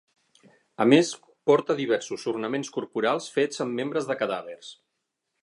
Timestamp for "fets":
3.37-3.65